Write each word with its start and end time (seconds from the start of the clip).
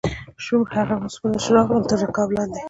شوم 0.43 0.61
هغه 0.75 0.95
اوسپنه 1.01 1.37
چې 1.43 1.49
راغلم 1.57 1.83
تر 1.89 1.97
رکاب 2.03 2.29
لاندې 2.35 2.59